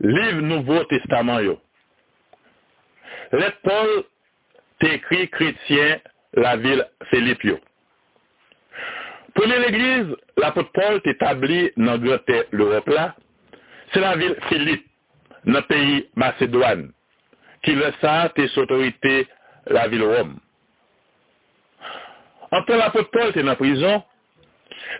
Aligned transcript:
Liv 0.00 0.40
Nouveau 0.42 0.84
Testament 0.84 1.42
yo. 1.42 1.58
Let 3.32 3.58
Paul 3.64 4.04
te 4.78 4.92
ekri 4.94 5.26
kretien 5.34 6.04
la 6.38 6.54
vil 6.56 6.84
Philippe 7.10 7.48
yo. 7.48 7.58
Premier 9.34 9.58
l'église, 9.58 10.16
l'apôtre 10.36 10.70
Paul 10.72 11.00
t'établit 11.02 11.70
dans 11.76 12.00
l'Europe 12.50 12.88
là, 12.88 13.14
c'est 13.92 14.00
la 14.00 14.16
ville 14.16 14.36
Philippe, 14.48 14.86
dans 15.44 15.54
le 15.54 15.62
pays 15.62 16.08
Macédoine, 16.16 16.92
qui 17.62 17.74
le 17.74 17.92
ça 18.00 18.32
tes 18.34 18.48
autorités 18.58 19.28
la 19.66 19.86
ville 19.88 20.02
Rome. 20.02 20.38
En 22.50 22.62
temps 22.64 22.76
l'apôtre 22.76 23.10
Paul 23.10 23.28
était 23.28 23.48
en 23.48 23.54
prison, 23.56 24.02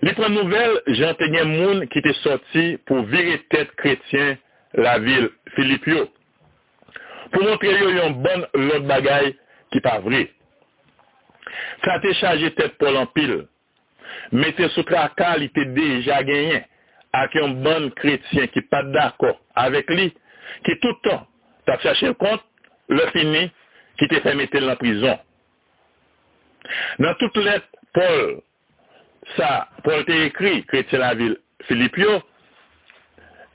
les 0.02 0.12
premières 0.12 0.44
nouvelles, 0.44 0.82
j'ai 0.88 1.06
entendu 1.06 1.38
un 1.38 1.44
monde 1.44 1.86
qui 1.88 1.98
était 1.98 2.12
sorti 2.14 2.78
pour 2.86 3.02
virer 3.04 3.38
tête 3.50 3.70
chrétien 3.76 4.36
la 4.78 4.98
vil 5.02 5.28
Filip 5.54 5.86
yo. 5.90 6.06
Pou 7.32 7.44
montre 7.44 7.72
yo 7.74 7.90
yon 7.92 8.18
bon 8.24 8.44
lot 8.56 8.86
bagay 8.88 9.32
ki 9.72 9.82
pa 9.84 9.98
vre. 10.04 10.24
Sa 11.84 11.98
te 12.02 12.12
chaje 12.18 12.50
tet 12.56 12.76
pou 12.80 12.92
l'ampil, 12.92 13.42
mette 14.32 14.70
sou 14.74 14.86
tra 14.88 15.06
kal 15.18 15.44
ite 15.44 15.66
deja 15.76 16.20
genyen 16.26 16.64
ak 17.16 17.36
yon 17.38 17.58
bon 17.64 17.88
kretien 17.98 18.48
ki 18.52 18.64
pa 18.70 18.82
d'akor 18.86 19.36
avek 19.60 19.90
li, 19.94 20.08
ki 20.64 20.76
toutan 20.82 21.24
ta 21.68 21.78
chache 21.84 22.12
kont 22.20 22.44
le 22.92 23.08
fini 23.14 23.48
ki 24.00 24.08
te 24.10 24.22
fè 24.24 24.34
mette 24.38 24.60
l'an 24.62 24.78
prison. 24.80 25.18
Nan 27.00 27.16
tout 27.20 27.36
let 27.40 27.64
Paul, 27.96 28.38
sa 29.36 29.68
Paul 29.84 30.04
te 30.08 30.16
ekri 30.28 30.62
kretien 30.68 31.04
la 31.04 31.14
vil 31.18 31.36
Filip 31.68 31.96
yo, 32.00 32.18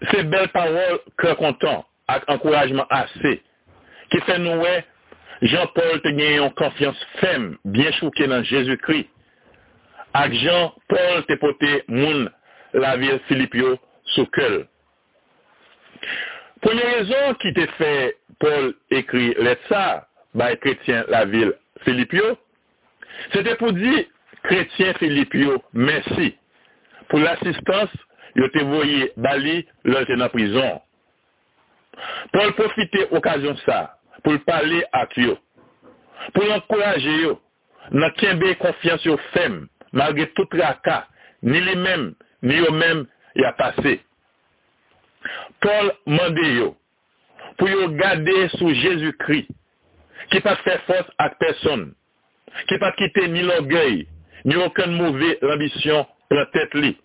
Philippio, 0.03 0.07
c'est 0.11 0.23
belle 0.29 0.49
parole, 0.49 0.99
cœur 1.17 1.37
content, 1.37 1.85
avec 2.07 2.29
encouragement 2.29 2.85
assez, 2.89 3.41
qui 4.11 4.19
fait 4.21 4.39
nous, 4.39 4.61
Jean-Paul 5.41 6.01
te 6.01 6.07
gagné 6.07 6.37
une 6.37 6.53
confiance 6.53 6.97
ferme, 7.19 7.57
bien 7.65 7.91
chouquée 7.93 8.27
dans 8.27 8.43
Jésus-Christ. 8.43 9.09
Avec 10.13 10.39
Jean-Paul 10.39 11.25
te 11.27 11.33
poté 11.33 11.83
moun 11.87 12.29
la 12.73 12.97
ville 12.97 13.19
Philippio 13.27 13.77
sous 14.05 14.25
cœur. 14.27 14.65
Première 16.61 16.95
raison 16.97 17.33
qui 17.41 17.53
te 17.53 17.65
fait 17.77 18.15
Paul 18.39 18.73
écrit 18.89 19.33
lettre 19.37 19.61
ça, 19.67 20.07
bah, 20.33 20.55
chrétien 20.55 21.03
la 21.09 21.25
ville 21.25 21.53
Philippio, 21.83 22.37
c'était 23.33 23.55
pour 23.55 23.73
dire 23.73 24.05
chrétien 24.43 24.93
Philippio, 24.93 25.61
merci 25.73 26.37
pour 27.09 27.19
l'assistance, 27.19 27.89
yo 28.39 28.49
te 28.53 28.63
voye 28.67 29.11
bali 29.19 29.61
lor 29.87 30.05
te 30.09 30.17
nan 30.19 30.31
prizon. 30.33 30.81
Paul 32.33 32.53
profite 32.57 33.07
okasyon 33.13 33.59
sa 33.63 33.79
pou 34.23 34.35
l'pale 34.35 34.83
ak 34.95 35.17
yo, 35.19 35.35
pou 36.33 36.45
l'ankoraje 36.47 37.17
yo, 37.21 37.35
nan 37.93 38.13
kenbe 38.19 38.53
konfians 38.61 39.03
yo 39.05 39.17
fem, 39.33 39.63
malge 39.93 40.29
tout 40.37 40.55
raka, 40.57 41.03
ni 41.43 41.59
li 41.61 41.75
mem, 41.79 42.11
ni 42.45 42.61
yo 42.61 42.71
mem 42.73 43.03
ya 43.39 43.51
pase. 43.59 43.97
Paul 45.63 45.91
mande 46.09 46.47
yo, 46.55 46.71
pou 47.59 47.69
yo 47.69 47.91
gade 47.99 48.37
sou 48.57 48.73
Jezoukri, 48.75 49.43
ki 50.31 50.41
pa 50.43 50.55
fè 50.63 50.79
fòs 50.87 51.11
ak 51.21 51.37
person, 51.41 51.91
ki 52.69 52.79
pa 52.81 52.93
kite 52.97 53.27
ni 53.31 53.43
l'orgueil, 53.45 54.03
ni 54.47 54.57
okon 54.59 54.95
mouvè 54.97 55.37
l'ambisyon 55.43 56.07
la 56.33 56.47
tèt 56.55 56.75
li. 56.79 56.95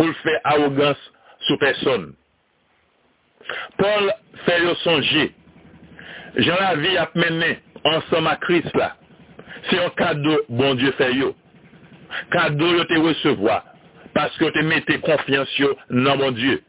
pou 0.00 0.08
l'fè 0.08 0.38
arrogans 0.48 1.00
sou 1.44 1.60
person. 1.60 2.08
Paul 3.76 4.08
fè 4.46 4.56
yo 4.62 4.72
sonje, 4.80 5.26
jan 6.40 6.56
la 6.56 6.70
vi 6.80 6.94
ap 7.00 7.12
menen 7.20 7.58
ansan 7.90 8.24
ma 8.24 8.38
kris 8.40 8.64
la, 8.78 8.94
se 9.68 9.76
yon 9.76 9.92
kado 9.98 10.38
bon 10.48 10.78
Diyo 10.80 10.94
fè 10.96 11.10
yo. 11.18 11.34
Kado 12.32 12.70
yo 12.78 12.86
te 12.88 12.96
resevoa, 13.04 13.58
paske 14.16 14.46
yo 14.46 14.52
te 14.56 14.64
mette 14.66 14.96
konfians 15.04 15.52
yo 15.60 15.74
nan 15.92 16.16
bon 16.22 16.32
Diyo. 16.38 16.62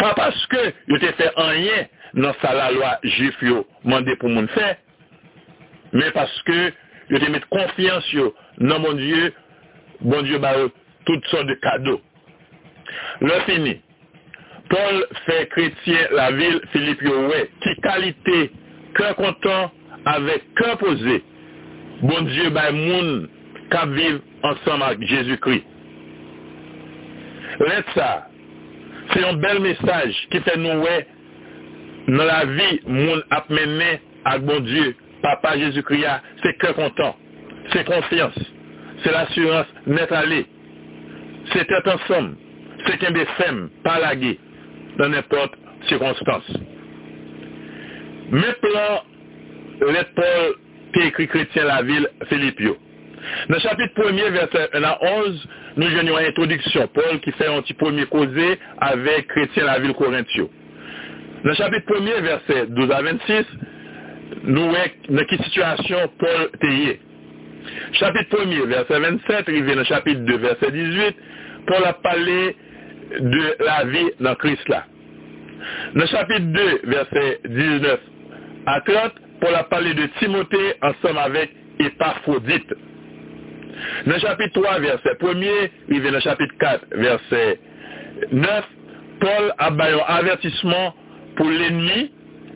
Pa 0.00 0.14
paske 0.16 0.70
yo 0.88 1.00
te 1.02 1.12
fè 1.18 1.28
anyen 1.44 1.90
nan 2.16 2.32
sa 2.40 2.54
la 2.56 2.70
lwa 2.72 2.94
jif 3.04 3.44
yo 3.44 3.66
mande 3.84 4.16
pou 4.22 4.32
moun 4.32 4.48
fè, 4.56 4.70
men 5.92 6.16
paske 6.16 6.62
yo 7.12 7.20
te 7.20 7.28
mette 7.28 7.52
konfians 7.52 8.08
yo 8.16 8.30
nan 8.62 8.80
bon 8.86 8.96
Diyo, 8.96 9.28
bon 10.00 10.24
Diyo 10.24 10.40
ba 10.40 10.56
yo 10.56 10.72
tout 11.04 11.28
son 11.28 11.44
de 11.44 11.58
kado. 11.60 11.98
Le 13.22 13.40
fini, 13.46 13.76
Paul 14.72 15.02
fè 15.26 15.42
kretien 15.52 16.14
la 16.16 16.30
vil 16.32 16.60
Filip 16.72 17.02
Yowè, 17.04 17.42
ki 17.60 17.74
kalite, 17.84 18.38
kè 18.96 19.10
kontan, 19.18 19.68
avek 20.08 20.46
kè 20.58 20.74
pose, 20.80 21.18
bon 22.02 22.28
Diyo 22.30 22.50
bay 22.56 22.72
moun, 22.76 23.10
kap 23.72 23.92
viv 23.92 24.20
ansan 24.48 24.84
ak 24.86 25.02
Jésus-Kri. 25.10 25.60
Let 27.62 27.92
sa, 27.96 28.10
se 29.12 29.20
yon 29.20 29.42
bel 29.44 29.60
mesaj 29.64 30.22
ki 30.32 30.40
fè 30.46 30.56
nou 30.60 30.86
wè, 30.86 30.96
nan 32.08 32.24
la 32.26 32.40
vi 32.48 32.70
moun 32.88 33.20
ap 33.36 33.52
menè 33.52 33.92
ak 34.32 34.46
bon 34.48 34.64
Diyo, 34.70 34.94
papa 35.22 35.52
Jésus-Kri 35.60 36.00
ya, 36.06 36.16
ah, 36.16 36.32
se 36.40 36.54
kè 36.62 36.72
kontan, 36.80 37.12
se 37.74 37.84
konfians, 37.92 38.40
se 39.04 39.12
l'assurance 39.12 39.84
net 39.98 40.16
alè, 40.16 40.46
se 41.52 41.68
tèt 41.68 41.92
ansanm, 41.92 42.32
c'est 42.86 42.98
qu'un 42.98 43.12
des 43.12 43.26
femmes, 43.38 43.70
pas 43.84 44.00
laguer 44.00 44.38
dans 44.98 45.08
n'importe 45.08 45.54
circonstance. 45.88 46.50
Maintenant, 48.30 49.04
let 49.80 50.06
Paul 50.14 50.54
qui 50.94 51.00
écrit 51.06 51.28
chrétien 51.28 51.64
la 51.64 51.82
ville 51.82 52.08
Philippio. 52.28 52.76
Dans 53.48 53.54
le 53.54 53.60
chapitre 53.60 54.02
1er, 54.02 54.30
verset 54.30 54.68
1 54.72 54.82
à 54.82 54.98
11, 55.02 55.48
nous 55.76 55.86
venons 55.86 56.18
une 56.18 56.26
introduction. 56.26 56.88
Paul 56.88 57.20
qui 57.20 57.32
fait 57.32 57.46
un 57.46 57.62
petit 57.62 57.74
premier 57.74 58.06
causé 58.06 58.58
avec 58.78 59.28
chrétien 59.28 59.64
la 59.64 59.78
ville 59.78 59.94
Corinthio. 59.94 60.50
Dans 61.44 61.50
le 61.50 61.54
chapitre 61.54 61.92
1er, 61.92 62.20
verset 62.22 62.66
12 62.68 62.90
à 62.90 63.02
26, 63.02 63.44
nous 64.44 64.68
voyons 64.68 64.84
dans 65.08 65.24
quelle 65.24 65.44
situation 65.44 65.98
Paul 66.18 66.50
était. 66.54 67.00
Chapitre 67.92 68.36
1er, 68.36 68.66
verset 68.66 68.98
27, 68.98 69.44
il 69.48 69.64
vient 69.64 69.74
dans 69.74 69.80
le 69.80 69.84
chapitre 69.84 70.20
2, 70.20 70.36
verset 70.38 70.72
18, 70.72 71.16
Paul 71.66 71.84
a 71.84 71.92
parlé 71.94 72.56
de 73.20 73.64
la 73.64 73.84
vie 73.84 74.10
dans 74.20 74.34
Christ 74.36 74.68
là. 74.68 74.84
Dans 75.94 76.00
le 76.00 76.06
chapitre 76.06 76.40
2, 76.40 76.80
verset 76.84 77.40
19 77.44 78.00
à 78.66 78.80
30, 78.80 79.12
Paul 79.40 79.54
a 79.54 79.64
parlé 79.64 79.94
de 79.94 80.06
Timothée 80.18 80.74
ensemble 80.82 81.18
avec 81.18 81.50
Épaphrodite. 81.78 82.74
Dans 84.06 84.12
le 84.12 84.18
chapitre 84.18 84.60
3, 84.60 84.78
verset 84.80 85.14
1er, 85.20 85.70
il 85.88 86.00
vient 86.00 86.10
dans 86.10 86.16
le 86.16 86.22
chapitre 86.22 86.54
4, 86.58 86.86
verset 86.92 87.60
9, 88.32 88.64
Paul 89.20 89.52
a 89.58 89.70
baillé 89.70 90.00
un 90.00 90.14
avertissement 90.14 90.94
pour 91.36 91.48
l'ennemi 91.48 92.12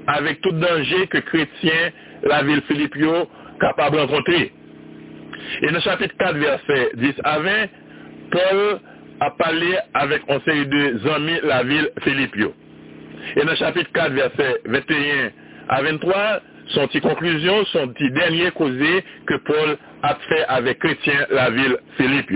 avec 0.07 0.41
tout 0.41 0.53
danger 0.53 1.07
que 1.09 1.19
chrétien, 1.19 1.91
la 2.23 2.43
ville 2.43 2.63
Philippio, 2.69 3.29
capable 3.61 3.97
de 3.97 4.01
rencontrer. 4.03 4.53
Et 5.63 5.67
dans 5.67 5.75
le 5.75 5.81
chapitre 5.81 6.15
4, 6.19 6.37
verset 6.37 6.91
10 6.95 7.15
à 7.25 7.39
20, 7.39 7.51
Paul 8.31 8.81
a 9.21 9.31
parlé 9.31 9.77
avec 9.95 10.23
un 10.29 10.41
série 10.41 10.67
de 10.67 11.09
amis 11.09 11.39
la 11.43 11.63
ville 11.63 11.91
Philippio. 12.03 12.55
Et 13.37 13.41
dans 13.41 13.51
le 13.51 13.57
chapitre 13.57 13.91
4, 13.93 14.13
verset 14.13 14.61
21 14.67 15.31
à 15.69 15.83
23, 15.83 16.41
son 16.69 16.87
petit 16.89 17.01
conclusion, 17.01 17.65
son 17.67 17.89
petit 17.89 18.11
dernier 18.13 18.51
causé 18.53 19.05
que 19.27 19.35
Paul 19.45 19.77
a 20.03 20.15
fait 20.29 20.45
avec 20.49 20.79
chrétien 20.79 21.27
la 21.31 21.51
ville 21.51 21.77
Philippio. 21.97 22.35